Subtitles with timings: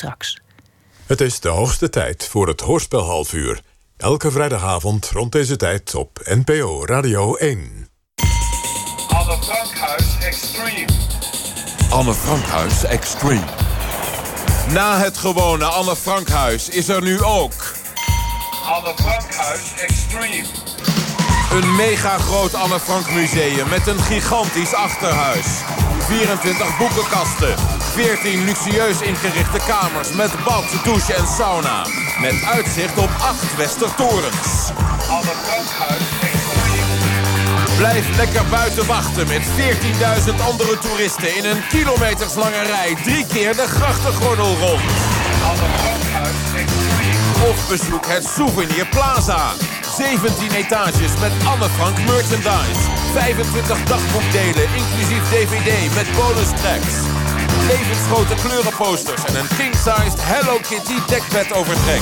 [0.00, 0.40] straks.
[1.06, 3.60] Het is de hoogste tijd voor het Hoorspel half uur.
[3.96, 7.88] Elke vrijdagavond rond deze tijd op NPO Radio 1.
[9.08, 10.86] Anne Frankhuis Extreme.
[11.90, 13.44] Anne Frankhuis Extreme.
[14.72, 17.52] Na het gewone Anne Frankhuis is er nu ook...
[18.64, 20.46] Anne Frankhuis Extreme.
[21.52, 25.46] Een mega groot Anne Frank museum met een gigantisch achterhuis.
[26.06, 27.79] 24 boekenkasten.
[27.92, 31.86] 14 luxueus ingerichte kamers met bad, douche en sauna.
[32.20, 34.70] Met uitzicht op 8 Westertorens.
[36.20, 36.50] Extreme.
[37.76, 41.36] Blijf lekker buiten wachten met 14.000 andere toeristen...
[41.36, 44.80] in een kilometerslange rij drie keer de grachtengordel rond.
[47.48, 49.52] Of bezoek het Souvenir Plaza.
[49.96, 52.80] 17 etages met Anne Frank merchandise.
[53.12, 56.94] 25 dagboekdelen, inclusief dvd met bonus tracks.
[57.66, 62.00] Levensgrote kleurenposters en een king-sized Hello Kitty dekbed overtrek.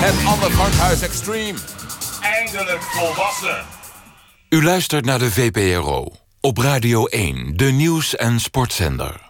[0.00, 1.58] Het Anne Frank Huis Extreme.
[2.20, 3.64] Eindelijk volwassen.
[4.48, 6.12] U luistert naar de VPRO.
[6.40, 9.29] Op Radio 1, de nieuws- en sportzender.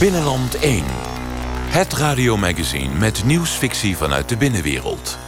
[0.00, 0.84] Binnenland 1.
[1.68, 5.18] Het radiomagazine met nieuwsfictie vanuit de binnenwereld.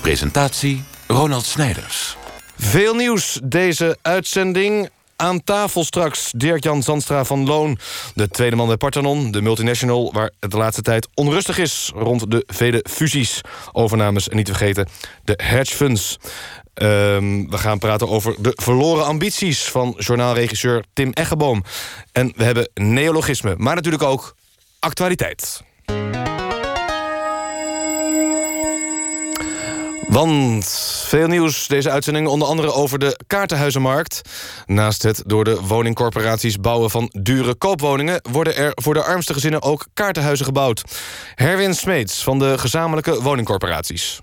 [0.00, 2.16] Presentatie Ronald Snijders.
[2.58, 4.90] Veel nieuws deze uitzending.
[5.16, 7.78] Aan tafel straks Dirk-Jan Zandstra van Loon.
[8.14, 10.12] De tweede man bij Parthenon, de multinational...
[10.12, 13.40] waar het de laatste tijd onrustig is rond de vele fusies.
[13.72, 14.88] Overnames en niet te vergeten
[15.24, 16.16] de hedge funds.
[16.80, 19.62] Ehm, we gaan praten over de verloren ambities...
[19.62, 21.64] van journaalregisseur Tim Eggeboom.
[22.12, 24.36] En we hebben neologisme, maar natuurlijk ook
[24.78, 25.62] actualiteit.
[30.08, 30.66] Want
[31.06, 34.20] veel nieuws deze uitzending onder andere over de kaartenhuizenmarkt.
[34.66, 38.20] Naast het door de woningcorporaties bouwen van dure koopwoningen...
[38.30, 40.82] worden er voor de armste gezinnen ook kaartenhuizen gebouwd.
[41.34, 44.20] Herwin Smeets van de gezamenlijke woningcorporaties.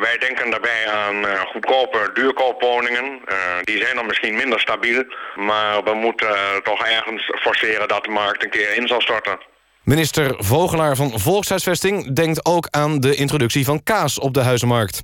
[0.00, 3.04] Wij denken daarbij aan uh, goedkope duurkoopwoningen.
[3.04, 5.04] Uh, die zijn dan misschien minder stabiel.
[5.34, 9.38] Maar we moeten uh, toch ergens forceren dat de markt een keer in zal storten.
[9.82, 15.02] Minister Vogelaar van Volkshuisvesting denkt ook aan de introductie van kaas op de huizenmarkt.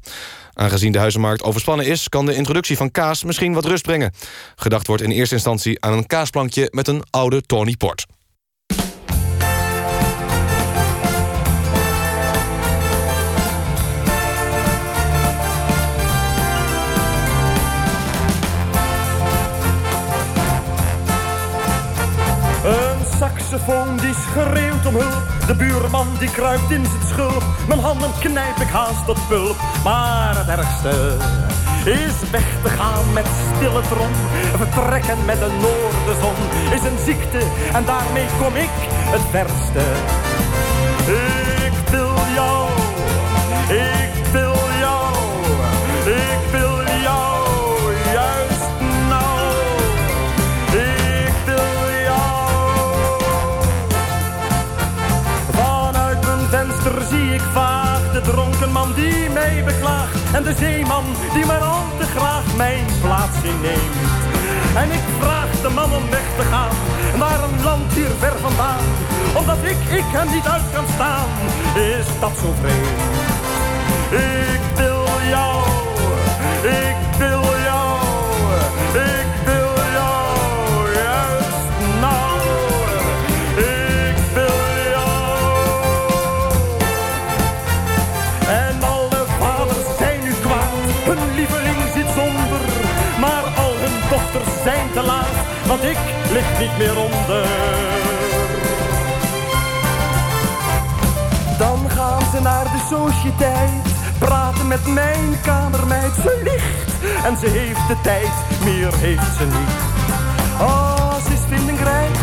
[0.55, 4.15] Aangezien de huizenmarkt overspannen is, kan de introductie van kaas misschien wat rust brengen.
[4.57, 8.07] Gedacht wordt in eerste instantie aan een kaasplankje met een oude Tony Port.
[23.23, 25.47] Saxofoon die schreeuwt om hulp.
[25.47, 27.45] De buurman die kruipt in zijn schulp.
[27.69, 29.57] Mijn handen knijp ik haast tot pulp.
[29.85, 31.17] Maar het ergste
[31.85, 34.13] is weg te gaan met stille trom.
[34.57, 36.39] Vertrekken met de noordenzon
[36.77, 38.75] is een ziekte en daarmee kom ik
[39.15, 39.85] het verste.
[41.67, 42.69] Ik wil jou,
[43.69, 44.02] ik
[58.23, 60.17] dronken man die mij beklaagt.
[60.35, 63.97] En de zeeman die maar al te graag mijn plaats inneemt.
[64.77, 66.77] En ik vraag de man om weg te gaan
[67.19, 68.85] naar een land hier ver vandaan.
[69.37, 71.29] Omdat ik, ik hem niet uit kan staan,
[71.75, 73.01] is dat zo vreemd.
[74.11, 75.63] Ik wil jou,
[76.63, 77.02] ik
[95.73, 95.99] want ik
[96.33, 97.47] lig niet meer onder.
[101.59, 103.87] Dan gaan ze naar de sociëteit,
[104.19, 106.13] praten met mijn kamermeid.
[106.23, 106.91] Ze ligt
[107.25, 109.79] en ze heeft de tijd, meer heeft ze niet.
[110.61, 112.17] Oh, ze is vindingrijk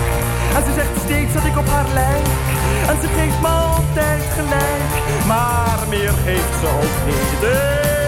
[0.56, 2.28] en ze zegt steeds dat ik op haar lijk.
[2.90, 4.92] En ze geeft me altijd gelijk,
[5.28, 7.99] maar meer geeft ze ook niet.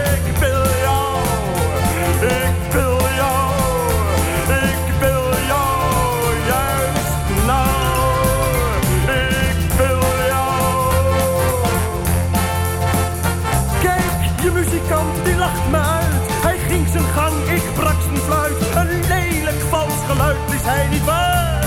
[20.71, 21.63] hij niet waar.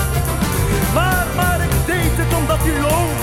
[0.93, 3.19] Maar, maar ik deed het omdat u loog.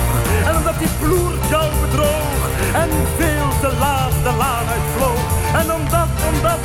[0.48, 2.40] En omdat die ploert jou bedroog.
[2.82, 5.24] En veel te laat de laan uitvloog.
[5.60, 6.60] En omdat, omdat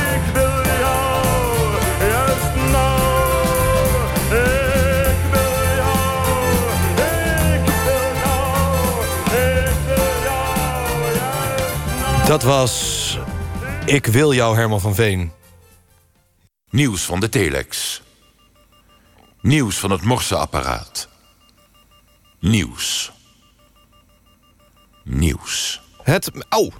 [0.00, 1.10] Ik wil jou.
[2.12, 3.00] Juist nou.
[4.46, 5.98] Ik wil jou.
[6.96, 8.44] Ik wil jou.
[9.46, 10.46] Ik wil jou.
[11.98, 12.26] Nou.
[12.26, 13.01] Dat was
[13.86, 15.32] ik wil jou, Herman van Veen.
[16.70, 18.02] Nieuws van de telex.
[19.40, 21.08] Nieuws van het morseapparaat.
[22.40, 23.12] Nieuws.
[25.04, 25.80] Nieuws.
[26.02, 26.70] Het, au.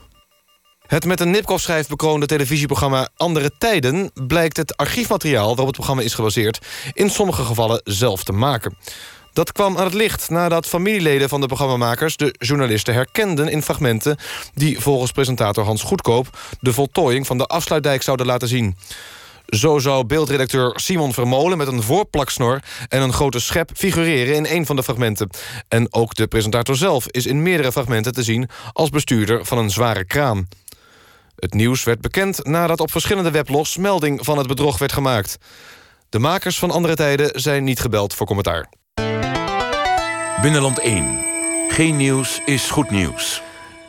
[0.87, 4.11] het met een Nipkoff-schijf bekroonde televisieprogramma Andere Tijden...
[4.27, 6.67] blijkt het archiefmateriaal waarop het programma is gebaseerd...
[6.93, 8.77] in sommige gevallen zelf te maken.
[9.33, 12.17] Dat kwam aan het licht nadat familieleden van de programmamakers...
[12.17, 14.17] de journalisten herkenden in fragmenten...
[14.55, 16.39] die volgens presentator Hans Goedkoop...
[16.61, 18.77] de voltooiing van de afsluitdijk zouden laten zien.
[19.47, 22.61] Zo zou beeldredacteur Simon Vermolen met een voorplaksnor...
[22.89, 25.31] en een grote schep figureren in een van de fragmenten.
[25.69, 28.49] En ook de presentator zelf is in meerdere fragmenten te zien...
[28.73, 30.49] als bestuurder van een zware kraan.
[31.37, 33.77] Het nieuws werd bekend nadat op verschillende weblogs...
[33.77, 35.39] melding van het bedrog werd gemaakt.
[36.09, 38.69] De makers van andere tijden zijn niet gebeld voor commentaar.
[40.43, 41.25] Binnenland 1.
[41.69, 43.43] Geen nieuws is goed nieuws.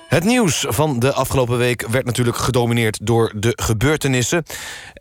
[0.08, 4.44] Het nieuws van de afgelopen week werd natuurlijk gedomineerd door de gebeurtenissen.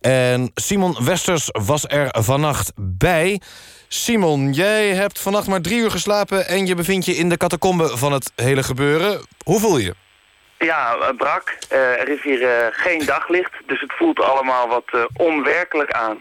[0.00, 3.40] En Simon Westers was er vannacht bij.
[3.88, 6.48] Simon, jij hebt vannacht maar drie uur geslapen...
[6.48, 9.26] en je bevindt je in de catacombe van het hele gebeuren.
[9.44, 9.94] Hoe voel je?
[10.58, 11.58] Ja, eh, brak.
[11.68, 16.18] Eh, er is hier eh, geen daglicht, dus het voelt allemaal wat onwerkelijk aan.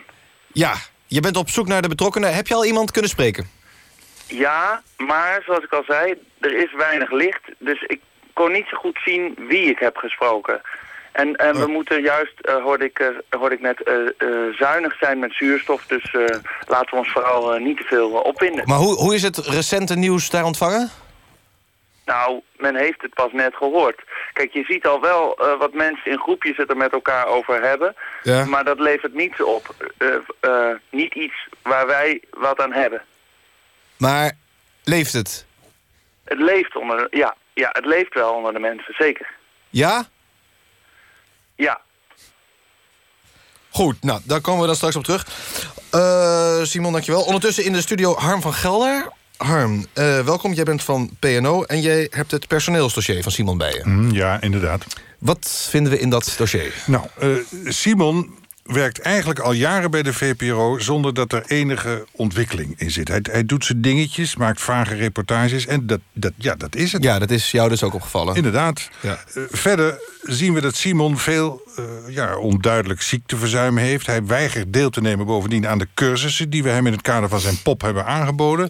[0.53, 0.73] Ja,
[1.07, 2.35] je bent op zoek naar de betrokkenen.
[2.35, 3.59] Heb je al iemand kunnen spreken?
[4.31, 8.01] Ja, maar zoals ik al zei, er is weinig licht, dus ik
[8.33, 10.61] kon niet zo goed zien wie ik heb gesproken.
[11.11, 13.95] En, en we moeten juist, eh, hoorde, ik, eh, hoorde ik net, eh,
[14.51, 16.15] zuinig zijn met zuurstof, dus
[16.67, 18.63] laten we ons vooral niet te veel opwinden.
[18.65, 20.89] Maar hoe, hoe is het recente nieuws daar ontvangen?
[22.05, 24.01] Nou, men heeft het pas net gehoord.
[24.33, 27.95] Kijk, je ziet al wel wat mensen in groepjes het er met elkaar over hebben.
[28.23, 28.45] Ja.
[28.45, 29.75] Maar dat levert niets op.
[30.89, 33.01] Niet iets waar wij wat aan hebben.
[34.01, 34.37] Maar
[34.83, 35.45] leeft het?
[36.23, 39.29] Het leeft onder de, ja, ja, het leeft wel onder de mensen, zeker.
[39.69, 40.07] Ja?
[41.55, 41.81] Ja.
[43.69, 45.27] Goed, nou, daar komen we dan straks op terug.
[45.91, 47.21] Eh, Simon, dankjewel.
[47.23, 49.09] Ondertussen in de studio Harm van Gelder.
[49.37, 50.53] Harm, eh, welkom.
[50.53, 53.81] Jij bent van PNO en jij hebt het personeelsdossier van Simon bij je.
[53.83, 54.85] Mm, Ja, inderdaad.
[55.19, 56.73] Wat vinden we in dat dossier?
[56.85, 57.29] Nou, eh,
[57.65, 60.79] Simon werkt eigenlijk al jaren bij de VPRO...
[60.79, 63.07] zonder dat er enige ontwikkeling in zit.
[63.07, 65.65] Hij, hij doet zijn dingetjes, maakt vage reportages...
[65.65, 67.03] en dat, dat, ja, dat is het.
[67.03, 68.35] Ja, dat is jou dus ook opgevallen.
[68.35, 68.89] Inderdaad.
[69.01, 69.23] Ja.
[69.33, 74.05] Eh, verder zien we dat Simon veel eh, ja, onduidelijk ziekteverzuim heeft.
[74.05, 76.49] Hij weigert deel te nemen bovendien aan de cursussen...
[76.49, 78.69] die we hem in het kader van zijn pop hebben aangeboden.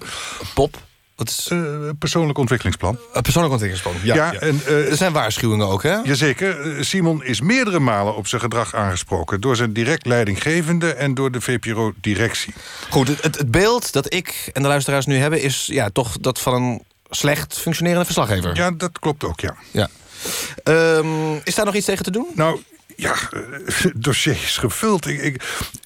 [0.54, 0.90] Pop?
[1.22, 1.58] Wat is Eh,
[2.00, 2.98] persoonlijk ontwikkelingsplan.
[3.14, 4.16] een persoonlijk ontwikkelingsplan?
[4.16, 5.96] Ja, Ja, en, eh, er zijn waarschuwingen ook, hè?
[6.04, 6.62] Jazeker.
[6.78, 9.42] Eh, Simon is meerdere malen op zijn gedrag aangesproken...
[9.42, 12.54] door zijn direct leidinggevende en door de VPRO-directie.
[12.90, 15.42] Goed, het, het- het beeld dat ik en de luisteraars nu hebben...
[15.42, 18.56] is ja, toch dat van een slecht functionerende verslaggever.
[18.56, 19.56] Ja, dat klopt ook, ja.
[19.72, 19.90] Ja.
[20.64, 22.28] Ehm, is daar nog iets tegen te doen?
[22.36, 22.60] Nou,
[22.96, 25.08] ja, eh, het dossier is gevuld.
[25.08, 25.44] Ik, ik,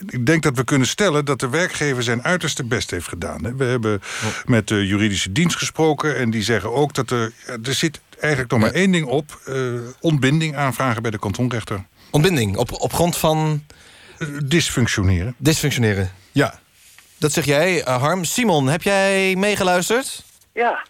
[0.07, 3.57] ik denk dat we kunnen stellen dat de werkgever zijn uiterste best heeft gedaan.
[3.57, 4.01] We hebben
[4.45, 6.15] met de juridische dienst gesproken...
[6.17, 7.31] en die zeggen ook dat er...
[7.63, 9.39] er zit eigenlijk nog maar één ding op.
[9.45, 9.55] eh,
[9.99, 11.85] ontbinding aanvragen bij de kantonrechter.
[12.09, 13.63] Ontbinding, op, op grond van
[14.17, 15.35] Eh, dysfunctioneren.
[15.37, 16.11] dysfunctioneren.
[16.31, 16.59] Ja.
[17.17, 18.23] Dat zeg jij, eh, Harm.
[18.23, 20.23] Simon, heb jij meegeluisterd?
[20.53, 20.85] Ja.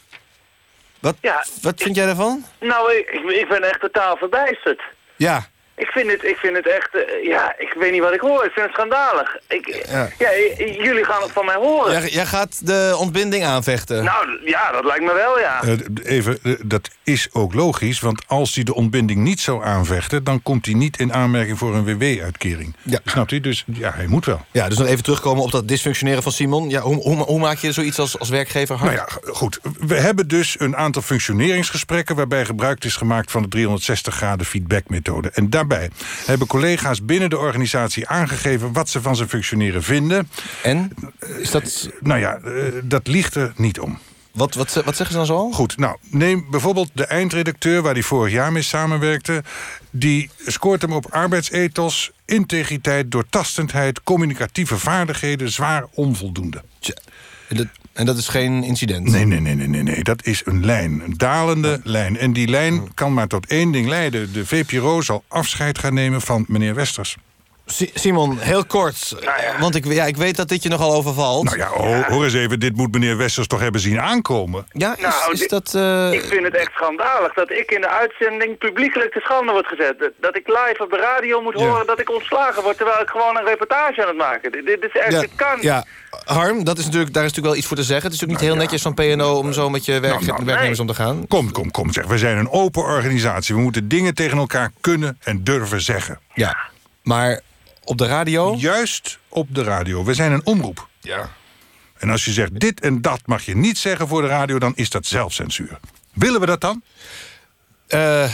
[0.99, 1.45] Wat, Ja.
[1.61, 2.45] wat vind jij daarvan?
[2.59, 4.81] Nou, ik, ik- ik ben echt totaal verbijsterd.
[5.15, 5.47] Ja.
[5.77, 8.45] Ik vind het, ik vind het echt, eh, ja, ik weet niet wat ik hoor.
[8.45, 9.37] Ik vind het schandalig.
[9.47, 10.09] Ik, Ja.
[10.19, 10.29] ja.
[10.57, 11.91] j- jullie gaan het van mij horen.
[11.91, 14.03] Jij, jij gaat de ontbinding aanvechten.
[14.03, 15.61] Nou, ja, dat lijkt me wel, ja.
[15.63, 15.71] Eh,
[16.03, 20.23] even, eh, dat is ook logisch, want als hij de ontbinding niet zou aanvechten...
[20.23, 22.75] dan komt hij niet in aanmerking voor een WW-uitkering.
[22.81, 22.99] Ja.
[23.05, 23.39] Snapt u?
[23.39, 24.45] Dus ja, hij moet wel.
[24.51, 26.69] Ja, dus nog even terugkomen op dat dysfunctioneren van Simon.
[26.69, 28.95] Ja, hoe, hoe, hoe maak je zoiets als, als werkgever hard?
[28.95, 29.59] Nou ja, goed.
[29.79, 32.15] We hebben dus een aantal functioneringsgesprekken...
[32.15, 35.29] waarbij gebruik is gemaakt van de 360 graden feedbackmethode.
[35.33, 35.89] En daarbij
[36.25, 38.73] hebben collega's binnen de organisatie aangegeven...
[38.73, 40.29] wat ze van zijn functioneren vinden.
[40.63, 40.91] En?
[41.37, 43.99] Is dat, Nou ja, eh, dat ligt er niet om.
[44.31, 45.51] wat, wat, wat zeggen ze dan zo?
[45.51, 47.81] Goed, nou, neem bijvoorbeeld de eindredacteur...
[47.81, 49.43] waar hij vorig jaar mee samenwerkte.
[49.91, 54.03] Die scoort hem op arbeidsethos, integriteit, doortastendheid...
[54.03, 56.63] communicatieve vaardigheden zwaar onvoldoende.
[56.79, 56.95] Tja,
[57.47, 59.09] En dat, en dat is geen incident?
[59.09, 60.03] Nee, nee, nee, nee, nee, nee.
[60.03, 61.01] Dat is een lijn.
[61.05, 62.17] Een dalende lijn.
[62.17, 64.33] En die lijn kan maar tot één ding leiden.
[64.33, 67.17] De VPRO zal afscheid gaan nemen van meneer Westers.
[67.65, 69.15] Si- Simon, heel kort.
[69.59, 71.43] Want ik, ja, ik weet dat dit je nogal overvalt.
[71.43, 74.65] Nou ja, ho- hoor eens even, dit moet meneer Wessels toch hebben zien aankomen?
[74.71, 75.73] Ja, is, Nou, is dat...
[75.75, 79.65] eh, Ik vind het echt schandalig dat ik in de uitzending publiekelijk te schande word
[79.67, 80.11] gezet.
[80.21, 81.65] Dat- ik live op de radio moet Ja.
[81.65, 82.77] horen dat ik ontslagen word...
[82.77, 84.51] terwijl ik gewoon een reportage aan het maken.
[84.51, 85.85] Dit, dit is echt, ja, dit kan ja,
[86.25, 88.03] Harm, dat is natuurlijk, daar is natuurlijk wel iets voor te zeggen.
[88.05, 90.45] Het is natuurlijk niet heel netjes van PNO om zo met je werk, Nou, nou,
[90.45, 91.27] werknemers om te gaan.
[91.27, 92.05] Kom, kom, kom, zeg.
[92.05, 93.55] We zijn een open organisatie.
[93.55, 96.19] We moeten dingen tegen elkaar kunnen en durven zeggen.
[96.33, 96.57] Ja,
[97.03, 97.39] maar
[97.85, 98.55] op de radio...
[98.57, 100.03] Juist op de radio.
[100.03, 100.87] We zijn een omroep.
[101.01, 101.29] Ja.
[101.97, 104.59] En als je zegt dit en dat mag je niet zeggen voor de radio...
[104.59, 105.79] dan is dat zelfcensuur.
[106.13, 106.81] Willen we dat dan?
[107.87, 108.31] Eh,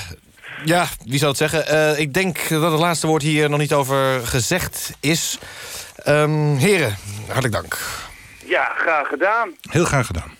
[0.65, 1.67] ja, wie zou het zeggen?
[1.67, 5.37] Eh, ik denk dat het laatste woord hier nog niet over gezegd is.
[5.95, 7.79] Ehm, heren, hartelijk dank.
[8.45, 9.49] Ja, graag gedaan.
[9.69, 10.39] Heel graag gedaan.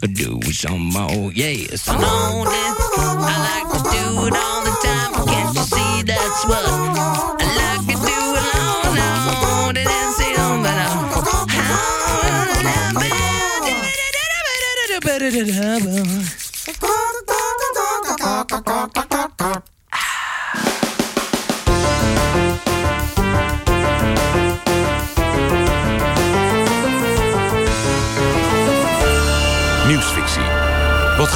[0.00, 1.86] Do some more, yes.
[1.86, 2.76] I know this.
[2.98, 5.12] I like to do it all the time.
[5.26, 8.96] Can't you see that's what I like to do alone?
[8.96, 10.80] I want it and see them, but
[15.30, 16.39] Nieuwsfictie.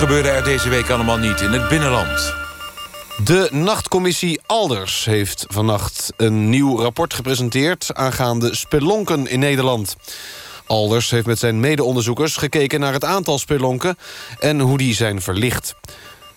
[0.05, 2.35] Gebeurde er deze week allemaal niet in het binnenland?
[3.25, 7.91] De nachtcommissie Alders heeft vannacht een nieuw rapport gepresenteerd...
[7.93, 9.97] aangaande spelonken in Nederland.
[10.67, 13.97] Alders heeft met zijn mede-onderzoekers gekeken naar het aantal spelonken...
[14.39, 15.75] en hoe die zijn verlicht.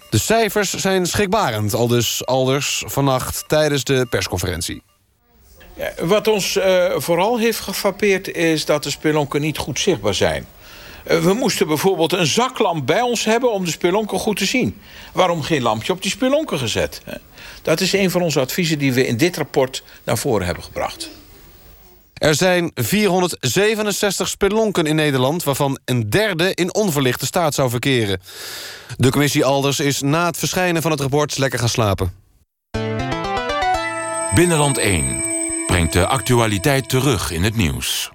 [0.10, 4.82] De cijfers zijn schrikbarend, al dus Alders vannacht tijdens de persconferentie.
[6.00, 10.48] Wat ons eh, vooral heeft gefappeerd is dat de spelonken niet goed zichtbaar zijn.
[11.08, 14.78] Eh, we moesten bijvoorbeeld een zaklamp bij ons hebben om de spelonken goed te zien.
[15.14, 17.02] Waarom geen lampje op die spelonken gezet?
[17.06, 17.18] hè?
[17.62, 21.10] Dat is een van onze adviezen die we in dit rapport naar voren hebben gebracht.
[22.14, 25.44] Er zijn 467 spelonken in Nederland...
[25.44, 28.22] waarvan een derde in onverlichte staat zou verkeren.
[28.98, 32.14] De commissie Alders is na het verschijnen van het rapport lekker gaan slapen.
[34.36, 35.24] Binnenland 1
[35.68, 38.12] brengt de actualiteit terug in het nieuws.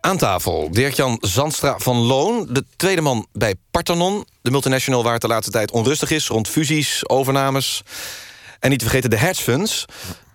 [0.00, 4.26] Aan tafel Dirk-Jan Zandstra van Loon, de tweede man bij Parthenon...
[4.42, 6.28] de multinational waar het de laatste tijd onrustig is...
[6.28, 7.82] rond fusies, overnames
[8.60, 9.84] en niet te vergeten de hedge funds.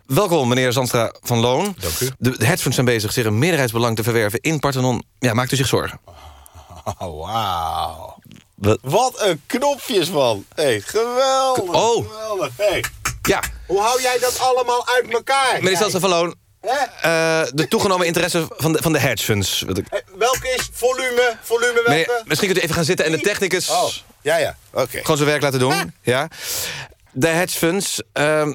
[0.05, 1.75] Welkom, meneer Zandstra van Loon.
[1.79, 2.09] Dank u.
[2.17, 5.03] De, de hedge funds zijn bezig zich een meerderheidsbelang te verwerven in Parthenon.
[5.19, 5.99] Ja, maakt u zich zorgen?
[6.99, 8.17] Oh, wauw.
[8.55, 8.79] Wat?
[8.81, 10.45] Wat een knopjes, man.
[10.55, 11.63] hey, geweldig.
[11.73, 12.05] Oh.
[12.11, 12.51] Geweldig.
[12.57, 12.83] Hey,
[13.21, 15.53] Ja, hoe hou jij dat allemaal uit elkaar?
[15.53, 16.35] meneer Zandstra van Loon...
[16.65, 19.63] Eh, de toegenomen interesse van de, van de hedge funds.
[19.89, 21.37] Hey, welke is volume?
[21.41, 21.89] Volume welke?
[21.89, 23.69] Meneer, misschien kunt u even gaan zitten en de technicus...
[23.69, 23.87] Oh,
[24.21, 24.57] ja, ja.
[24.73, 24.97] Oké.
[24.97, 25.93] gewoon zijn werk laten doen.
[26.01, 26.27] Ja.
[27.11, 28.53] De hedge funds, ehm,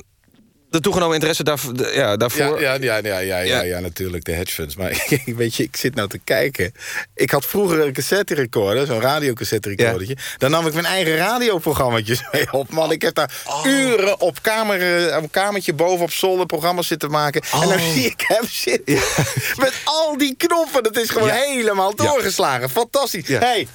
[0.71, 2.61] de toegenomen interesse daarvoor, de- ja, daarvoor.
[2.61, 4.77] Ja, ja, ja, ja, ja, ja, natuurlijk, de hedge funds.
[4.77, 6.73] Maar weet je, ik zit nou te kijken.
[7.15, 10.17] Ik had vroeger een cassette recorder, zo'n radiocassette recordertje.
[10.37, 12.71] Daar nam ik mijn eigen radioprogramma's mee op.
[12.71, 13.65] Man, ik heb daar Oh.
[13.67, 17.43] uren op, kamer, eh, op een kamertje boven op zolder programma's zitten maken.
[17.53, 17.93] En dan Oh.
[17.93, 18.95] zie ik hem zitten.
[19.65, 20.83] Met al die knoppen.
[20.83, 22.71] Dat is gewoon helemaal doorgeslagen.
[22.71, 23.29] Fantastisch.
[23.29, 23.67] Hey,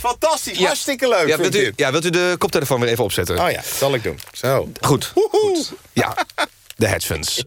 [0.00, 0.58] fantastisch.
[0.58, 0.66] Ja.
[0.66, 1.28] Hartstikke leuk.
[1.28, 3.38] Ja, wilt u, ja, wilt u de koptelefoon weer even opzetten?
[3.38, 4.18] Oh ja, zal ik doen.
[4.32, 4.68] Zo.
[4.80, 5.12] Goed.
[5.14, 5.64] Woehoe.
[5.92, 6.14] Ja,
[6.80, 7.44] de hedge funds.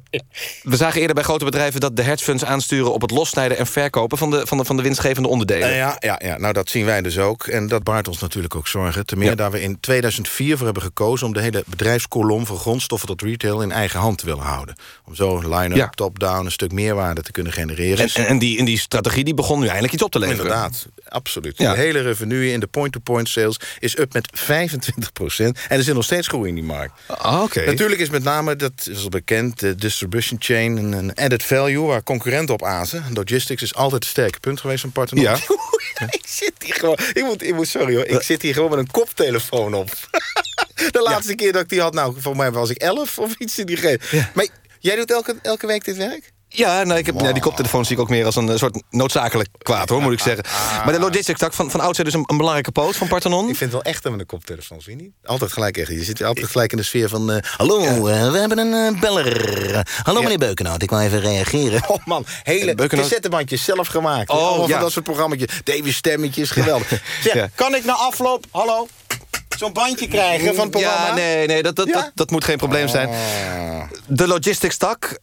[0.64, 2.94] We zagen eerder bij grote bedrijven dat de hedge funds aansturen...
[2.94, 5.70] op het lossnijden en verkopen van de, van de, van de winstgevende onderdelen.
[5.70, 7.48] Eh, ja, ja, ja, nou dat zien wij dus ook.
[7.48, 9.06] En dat baart ons natuurlijk ook zorgen.
[9.06, 9.50] Ten meer Ja.
[9.50, 11.28] we in 2004 voor hebben gekozen...
[11.28, 14.76] om de hele bedrijfskolom van grondstoffen tot retail in eigen hand te willen houden.
[15.06, 15.90] Om zo line-up, Ja.
[15.90, 18.06] top-down, een stuk meerwaarde te kunnen genereren.
[18.06, 20.42] En, en, en die, en die strategie die begon nu eindelijk iets op te leveren.
[20.44, 21.58] Inderdaad, absoluut.
[21.58, 21.72] Ja.
[21.74, 24.46] De hele revenue in de point-to-point sales is up met 25%
[25.38, 26.94] En er zit nog steeds groei in die markt.
[27.08, 27.66] Ah, oké.
[27.66, 31.86] Natuurlijk is met name, dat is al bekend, de distribution chain een, een added value
[31.86, 33.04] waar concurrenten op azen.
[33.14, 35.24] Logistics is altijd een sterke punt geweest van Parthenon.
[36.00, 36.08] Ja.
[36.10, 38.80] ik zit hier gewoon, ik moet, ik moet sorry hoor, ik zit hier gewoon met
[38.80, 39.90] een koptelefoon op.
[40.92, 43.60] De laatste keer dat ik die had, nou, volgens mij was ik elf of iets
[43.60, 44.12] in die geest.
[44.34, 44.48] Maar
[44.80, 46.32] jij doet elke, elke week dit werk?
[46.56, 48.82] Ja, nou, ik heb, ja, die koptelefoon zie ik ook meer als een eh, soort
[48.90, 50.44] noodzakelijk kwaad, hoor, moet ik zeggen.
[50.86, 53.50] Maar de logistics tak van, van oudsher dus een, een belangrijke poot van Parthenon.
[53.50, 55.12] Ik vind het wel echt met een koptelefoon, zie je niet?
[55.26, 55.90] Altijd gelijk echt.
[55.90, 57.32] Je zit altijd gelijk in de sfeer van...
[57.32, 59.88] eh, Hallo, eh, we hebben een beller.
[60.04, 61.90] Hallo meneer Beukenhout, ik wil even reageren.
[61.90, 64.30] Oh man, hele Beukenhout- cassettebandjes zelf gemaakt.
[64.30, 65.40] Oh, Allemaal van dat soort programma's.
[65.64, 66.88] Davy stemmetjes, geweldig.
[67.24, 68.88] Zeg, kan ik na afloop, hallo,
[69.58, 71.08] zo'n bandje krijgen van het programma?
[71.08, 71.94] Ja, nee, nee dat, dat, Ja?
[71.94, 73.10] dat, dat moet geen probleem zijn.
[74.08, 75.18] De logistics tak...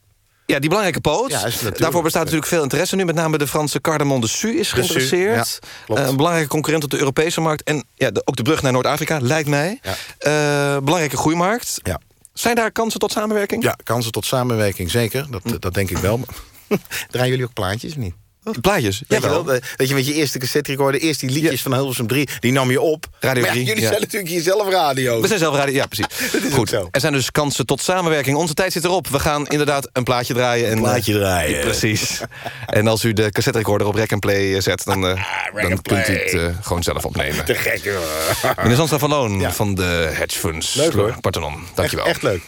[0.51, 1.31] Ja, die belangrijke poot.
[1.31, 1.71] Ja.
[1.77, 3.05] Daarvoor bestaat natuurlijk veel interesse nu.
[3.05, 5.59] Met name de Franse Cardamon de Su is geïnteresseerd.
[5.87, 7.63] ja, een belangrijke concurrent op de Europese markt.
[7.63, 9.81] En ja, de- ook de brug naar Noord-Afrika, lijkt mij.
[10.19, 10.31] Eh,
[10.79, 11.81] belangrijke groeimarkt.
[11.83, 12.01] Ja.
[12.33, 13.63] Zijn daar kansen tot samenwerking?
[13.63, 15.27] Ja, kansen tot samenwerking, zeker.
[15.31, 16.21] Dat, dat denk ik wel.
[17.11, 18.15] Draaien jullie ook plaatjes of niet?
[18.61, 19.03] Plaatjes?
[19.09, 21.01] Weet je, wel, dat je met je eerste cassette recorder...
[21.01, 23.07] eerst die liedjes van Hilversum 3, die nam je op.
[23.21, 23.89] Radio Maar ja, 3, jullie ja.
[23.89, 25.21] zijn natuurlijk jezelf radio.
[25.21, 26.07] We zijn zelf radio, ja precies.
[26.57, 28.37] Goed, er zijn dus kansen tot samenwerking.
[28.37, 29.09] Onze tijd zit erop.
[29.09, 30.71] We gaan inderdaad een plaatje draaien.
[30.71, 31.61] En, plaatje eh, draaien.
[31.71, 32.21] Precies.
[32.67, 34.85] en als u de cassette recorder op rec and play eh, zet...
[34.85, 37.45] dan, eh, dan kunt u het eh, gewoon zelf opnemen.
[37.45, 38.55] Te gek, hoor.
[38.57, 40.75] Meneer Zandstra van Loon van de hedge funds.
[40.75, 41.15] Leuk, hoor.
[41.21, 42.07] Parthenon, Echt, dankjewel.
[42.07, 42.41] echt leuk.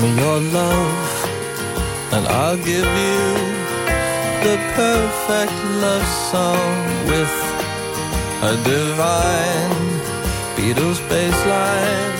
[0.00, 3.24] Me your love, and I'll give you
[4.44, 6.70] the perfect love song
[7.10, 7.34] with
[8.50, 9.88] a divine
[10.56, 12.12] Beatles bass line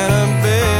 [0.00, 0.77] and a big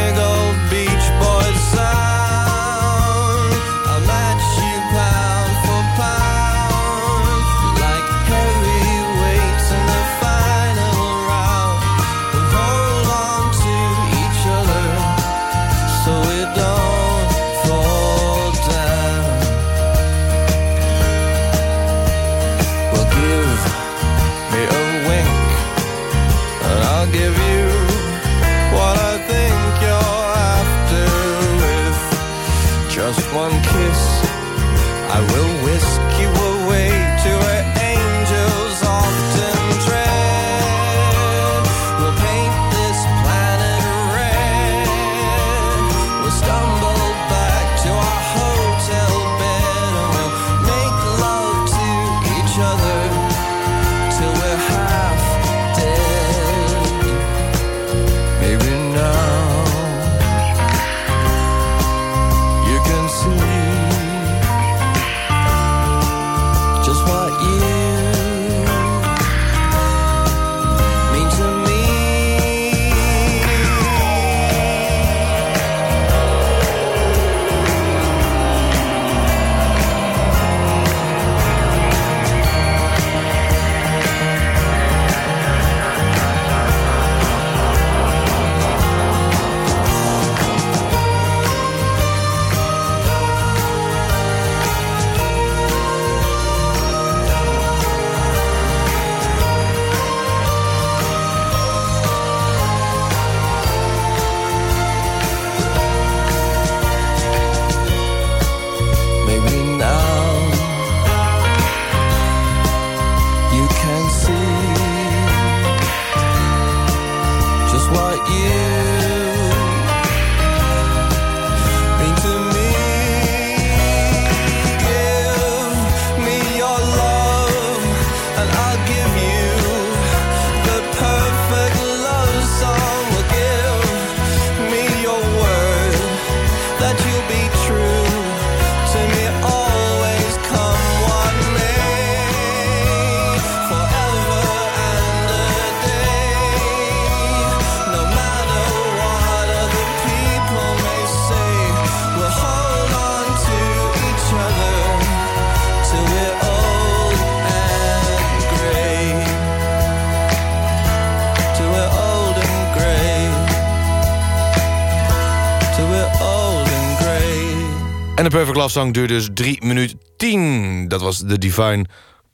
[168.18, 170.88] En de Perfect Love Song duurde dus 3 minuten 10.
[170.88, 171.84] Dat was de Divine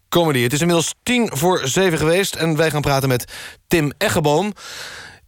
[0.08, 0.42] Comedy.
[0.42, 3.32] Het is inmiddels 10 voor 7 geweest en wij gaan praten met
[3.68, 4.52] Tim Eggeboom.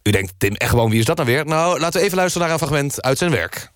[0.03, 1.45] U denkt, Tim Eggeboom, wie is dat nou weer?
[1.45, 3.71] Nou, laten we even luisteren naar een fragment uit zijn werk.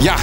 [0.00, 0.16] Ja,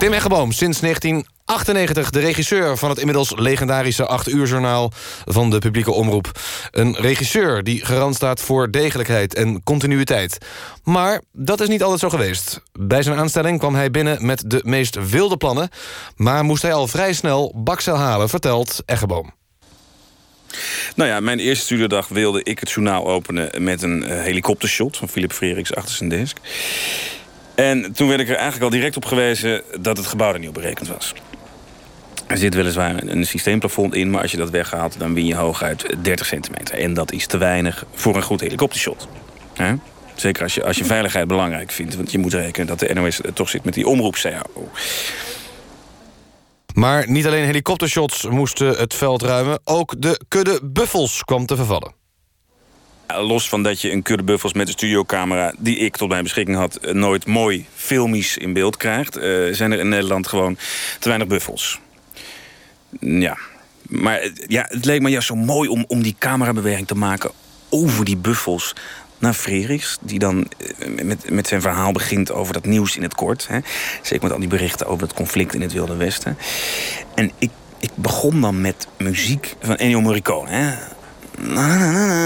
[0.00, 4.92] Tim Eggeboom, sinds 19 1998 de regisseur van het inmiddels legendarische 8 uur journaal
[5.24, 6.30] van de publieke omroep.
[6.70, 10.38] Een regisseur die garant staat voor degelijkheid en continuïteit.
[10.84, 12.62] Maar dat is niet altijd zo geweest.
[12.72, 15.68] Bij zijn aanstelling kwam hij binnen met de meest wilde plannen...
[16.16, 19.32] maar moest hij al vrij snel baksel halen, vertelt Eggeboom.
[20.94, 25.08] Nou ja, mijn eerste studiodag wilde ik het journaal openen met een eh, helikoptershot van
[25.08, 26.38] Philip Freriks achter zijn desk.
[27.60, 30.52] En toen werd ik er eigenlijk al direct op gewezen dat het gebouw er niet
[30.52, 31.14] berekend was.
[32.26, 35.96] Er zit weliswaar een, systeemplafond in, maar als je dat weghaalt, dan win je hooguit
[36.02, 36.74] 30 centimeter.
[36.74, 39.08] En dat is te weinig voor een goed helikoptershot.
[40.14, 43.20] Zeker als je, als je veiligheid belangrijk vindt, want je moet rekenen dat de NOS
[43.34, 44.70] toch zit met die omroep-CAO.
[46.74, 49.60] Maar niet alleen helikoptershots moesten het veld ruimen...
[49.64, 51.99] ook de kudde buffels kwam te vervallen.
[53.10, 55.54] Ja, Los van dat je een kudde buffels met een studiocamera...
[55.58, 59.16] die ik tot mijn beschikking had, eh, nooit mooi filmisch in beeld krijgt...
[59.16, 60.56] eh, zijn er in Nederland gewoon
[60.98, 61.80] te weinig buffels.
[63.00, 63.38] Ja,
[63.82, 67.30] maar eh, ja, het leek me juist zo mooi om, om die camerabeweging te maken...
[67.68, 68.74] over die buffels
[69.18, 73.14] naar Frerichs, die dan eh, met, met zijn verhaal begint over dat nieuws in het
[73.14, 73.46] kort.
[73.48, 73.58] Hè.
[74.02, 76.38] Zeker met al die berichten over het conflict in het Wilde Westen.
[77.14, 80.50] En ik, ik begon dan met muziek van Ennio Morricone.
[80.50, 80.98] Hè.
[81.40, 82.20] Na, na, na.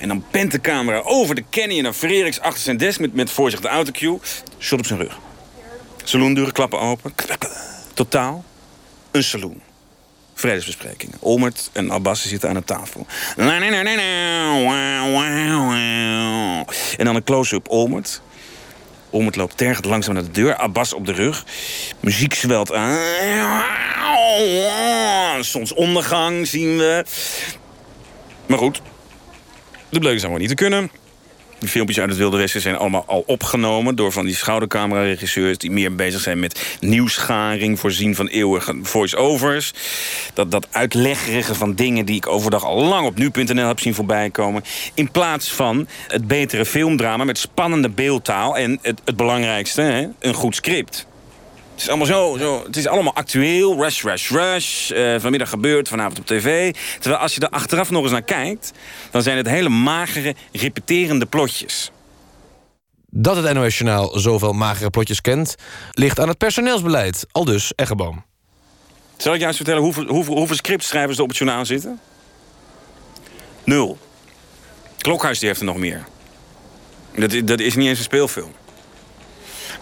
[0.00, 3.00] En dan pent de camera over de canyon naar Frerichs achter zijn desk...
[3.00, 4.18] met, met voor de autocue,
[4.58, 5.18] shot op zijn rug.
[6.04, 7.14] Saloondeuren klappen open.
[7.94, 8.44] Totaal
[9.10, 9.60] een saloon.
[10.34, 11.16] Vredesbesprekingen.
[11.20, 13.06] Olmert en Abbas zitten aan de tafel.
[16.96, 18.22] En dan een close-up Olmert.
[19.14, 20.56] Olmert loopt tergend langzaam naar de deur.
[20.56, 21.44] Abbas op de rug.
[22.00, 22.98] Muziek zwelt aan.
[25.40, 27.04] Zonsondergang zien we.
[28.46, 28.82] Maar goed,
[29.88, 30.90] de bleek zou niet te kunnen.
[31.64, 33.96] Die filmpjes uit het Wilde Westen zijn allemaal al opgenomen...
[33.96, 35.58] door van die schoudercamera-regisseurs...
[35.58, 37.80] die meer bezig zijn met nieuwsgaring...
[37.80, 39.72] voorzien van eeuwige voice-overs.
[40.34, 44.30] Dat, dat uitleggerige van dingen die ik overdag al lang op nu.nl heb zien voorbij
[44.30, 44.64] komen.
[44.94, 48.56] In plaats van het betere filmdrama met spannende beeldtaal...
[48.56, 51.06] en het, het belangrijkste, hè, een goed script.
[51.74, 54.90] Het is allemaal zo, zo het is allemaal actueel, rush, rush, rush.
[54.90, 56.74] Eh, vanmiddag gebeurt, vanavond op tv.
[57.00, 58.72] Terwijl als je er achteraf nog eens naar kijkt...
[59.10, 61.90] dan zijn het hele magere, repeterende plotjes.
[63.10, 65.54] Dat het NOS-journaal zoveel magere plotjes kent...
[65.90, 68.24] ligt aan het personeelsbeleid, al dus Eggeboom.
[69.16, 72.00] Zal ik juist vertellen hoeveel, hoeveel, hoeveel scriptschrijvers er op het journaal zitten?
[73.64, 73.98] Nul.
[74.98, 76.04] Klokhuis die heeft er nog meer.
[77.16, 78.52] Dat, dat is niet eens een speelfilm.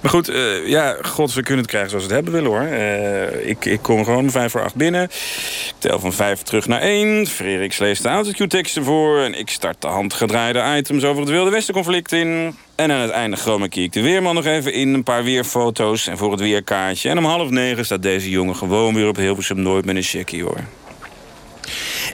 [0.03, 2.77] Maar goed, eh, ja, god, we kunnen het krijgen zoals we het hebben willen, hoor.
[2.77, 5.03] Eh, ik, ik kom gewoon vijf voor acht binnen.
[5.03, 7.27] Ik tel van vijf terug naar één.
[7.27, 9.21] Frederik leest de autocue-teksten voor.
[9.21, 12.57] En ik start de handgedraaide items over het Wilde Westen-conflict in.
[12.75, 14.95] En aan het einde chroma-key ik de weerman nog even in.
[14.95, 17.09] Een paar weerfoto's en voor het weerkaartje.
[17.09, 20.43] En om half negen staat deze jongen gewoon weer op Hilversum Nooit met een checkie,
[20.43, 20.61] hoor.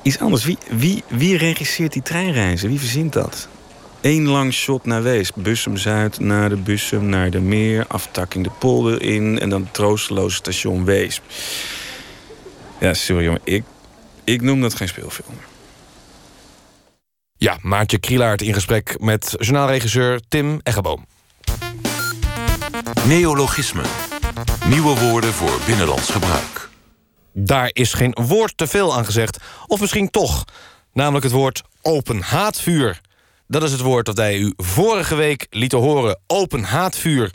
[0.03, 0.45] Iets anders.
[0.45, 2.69] Wie, wie, wie regisseert die treinreizen?
[2.69, 3.49] Wie verzint dat?
[4.01, 5.33] Eén lang shot naar Wees.
[5.35, 7.85] Bussum Zuid, naar de Bussum, naar de Meer.
[7.89, 9.39] Aftakking de polder in.
[9.39, 11.21] En dan het troosteloze station Wees.
[12.81, 13.41] Ja, sorry jongen.
[13.45, 13.65] Ik,
[14.25, 15.39] ik noem dat geen speelfilm.
[17.37, 21.07] Ja, Maartje Krielaert in gesprek met journaalregisseur Tim Eggeboom.
[23.07, 23.87] Neologismen.
[24.67, 26.69] Nieuwe woorden voor binnenlands gebruik.
[27.33, 29.39] Daar is geen woord te veel aan gezegd.
[29.67, 30.45] Of misschien toch.
[30.93, 33.01] Namelijk het woord open haatvuur.
[33.51, 36.19] Dat is het woord dat wij u vorige week lieten horen.
[36.27, 37.33] Open haatvuur.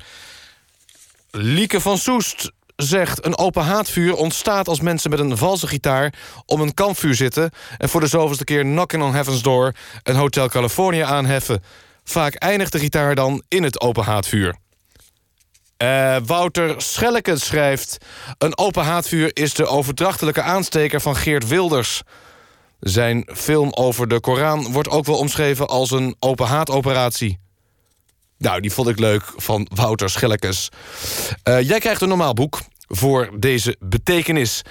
[1.31, 3.25] Lieke van Soest zegt...
[3.25, 6.13] een open haatvuur ontstaat als mensen met een valse gitaar...
[6.45, 7.51] om een kampvuur zitten...
[7.77, 9.73] en voor de zoveelste keer Knocking on Heaven's Door...
[10.03, 11.63] een Hotel California aanheffen.
[12.03, 14.55] Vaak eindigt de gitaar dan in het open haatvuur.
[15.77, 17.97] Eh, Wouter Schelleke schrijft...
[18.37, 22.01] Een open haatvuur is de overdrachtelijke aansteker van Geert Wilders.
[22.83, 27.39] Zijn film over de Koran wordt ook wel omschreven als een open haatoperatie.
[28.37, 30.69] Nou, die vond ik leuk van Wouter Schellekes.
[31.43, 34.61] Eh, jij krijgt een normaal boek voor deze betekenis.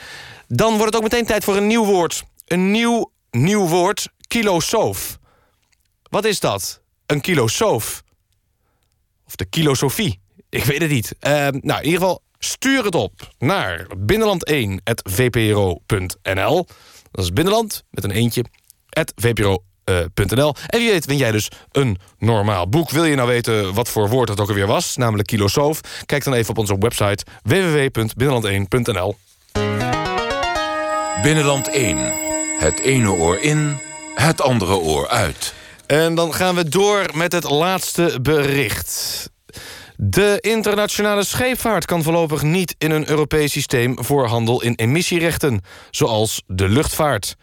[0.48, 2.25] Dan wordt het ook meteen tijd voor een nieuw woord.
[2.46, 5.18] Een nieuw, nieuw woord, kilosoof.
[6.03, 6.81] Wat is dat?
[7.07, 8.03] Een kilosoof?
[9.27, 10.20] Of de kilosofie?
[10.48, 11.14] Ik weet het niet.
[11.18, 16.66] Eh, nou, in ieder geval, stuur het op naar binnenland1.vpro.nl.
[17.12, 18.44] Dat is binnenland, met een eentje,
[18.88, 20.55] at vpro.nl.
[20.66, 22.90] En wie weet win jij dus een normaal boek.
[22.90, 25.81] Wil je nou weten wat voor woord dat ook alweer was, namelijk kilosoof?
[26.07, 29.16] Kijk dan even op onze website www.binnenland1.nl.
[31.22, 31.98] Binnenland 1.
[32.59, 33.79] Het ene oor in,
[34.14, 35.55] het andere oor uit.
[35.87, 39.31] En dan gaan we door met het laatste bericht.
[39.96, 46.42] De internationale scheepvaart kan voorlopig niet in een Europees systeem voor handel in emissierechten, zoals
[46.46, 47.37] de luchtvaart.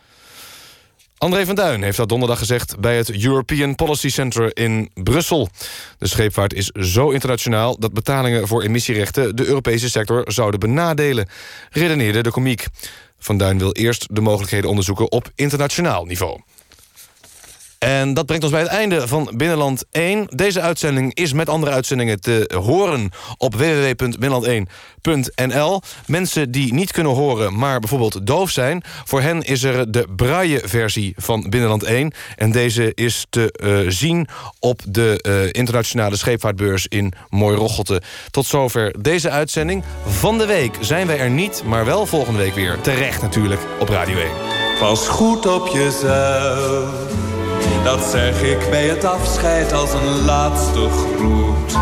[1.17, 5.49] André van Duin heeft dat donderdag gezegd bij het European Policy Center in Brussel.
[5.97, 11.29] De scheepvaart is zo internationaal dat betalingen voor emissierechten de Europese sector zouden benadelen,
[11.69, 12.65] redeneerde de komiek.
[13.19, 16.39] Van Duin wil eerst de mogelijkheden onderzoeken op internationaal niveau.
[17.79, 20.27] En dat brengt ons bij het einde van Binnenland 1.
[20.29, 25.81] Deze uitzending is met andere uitzendingen te horen op www.binnenland1.nl.
[26.05, 28.83] Mensen die niet kunnen horen, maar bijvoorbeeld doof zijn...
[29.05, 32.13] voor hen is er de braille-versie van Binnenland 1.
[32.35, 34.27] En deze is te eh, zien
[34.59, 38.01] op de eh, internationale scheepvaartbeurs in Mooi-Roggelte.
[38.31, 39.83] Tot zover deze uitzending.
[40.05, 42.81] Van de week zijn wij er niet, maar wel volgende week weer.
[42.81, 44.29] Terecht natuurlijk op Radio 1.
[44.79, 47.38] Pas goed op jezelf.
[47.83, 51.77] Dat zeg ik bij het afscheid als een laatste groet.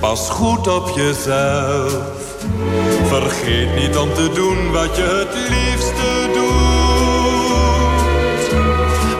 [0.00, 1.96] Pas goed op jezelf.
[3.06, 6.50] Vergeet niet om te doen wat je het liefste doet.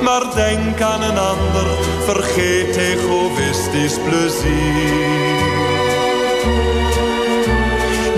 [0.02, 1.66] Maar denk aan een ander,
[2.04, 5.48] vergeet egoïstisch plezier.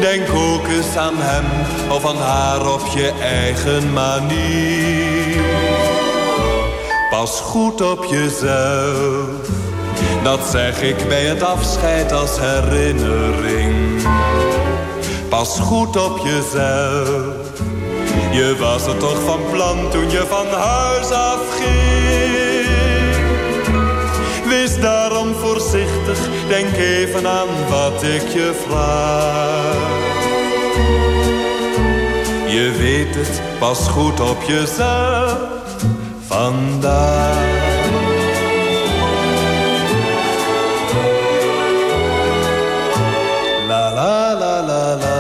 [0.01, 1.45] Denk ook eens aan hem
[1.91, 6.02] of aan haar op je eigen manier.
[7.13, 9.27] Pas goed op jezelf.
[10.23, 14.03] Dat zeg ik bij het afscheid als herinnering.
[15.29, 17.35] Pas goed op jezelf.
[18.31, 22.67] Je was er toch van plan toen je van huis afging.
[24.49, 29.91] Wees daarom voorzichtig, denk even aan wat ik je vraag.
[32.47, 35.52] Je weet het, pas goed op jezelf
[36.43, 37.51] vandaag.
[43.71, 45.17] La la la la la.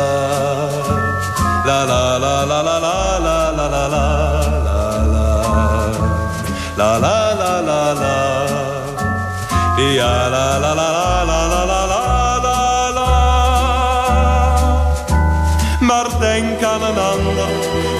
[1.68, 4.28] La la la la la la la la la la
[4.66, 5.28] la la.
[6.80, 7.52] La la la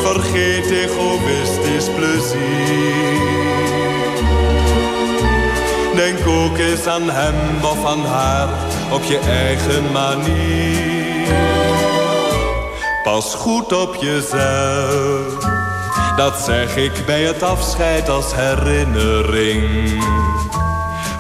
[0.03, 3.23] vergeet egoïstisch plezier.
[5.95, 8.49] Denk ook eens aan hem of aan haar
[8.91, 11.27] op je eigen manier.
[13.03, 15.45] Pas goed op jezelf,
[16.17, 20.03] dat zeg ik bij het afscheid als herinnering.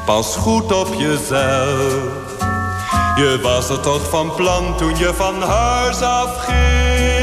[0.05, 2.03] Pas goed op jezelf,
[3.17, 7.22] je was er toch van plan toen je van huis afging.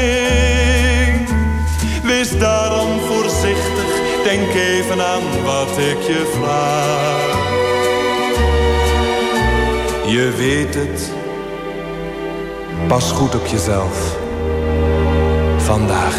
[2.10, 7.38] Wees daarom voorzichtig, denk even aan wat ik je vraag.
[10.06, 11.12] Je weet het,
[12.88, 14.16] pas goed op jezelf.
[15.56, 16.16] Vandaag.